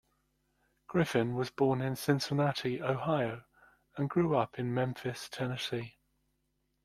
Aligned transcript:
Griffin 0.87 1.35
was 1.35 1.51
born 1.51 1.79
in 1.79 1.95
Cincinnati, 1.95 2.81
Ohio 2.81 3.43
and 3.97 4.09
grew 4.09 4.35
up 4.35 4.57
in 4.57 4.73
Memphis, 4.73 5.29
Tennessee. 5.29 5.99